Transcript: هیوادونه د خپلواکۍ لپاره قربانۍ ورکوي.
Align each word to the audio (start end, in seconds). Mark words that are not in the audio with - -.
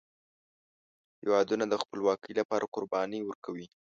هیوادونه 1.21 1.65
د 1.69 1.73
خپلواکۍ 1.83 2.33
لپاره 2.39 2.69
قربانۍ 2.75 3.19
ورکوي. 3.23 3.67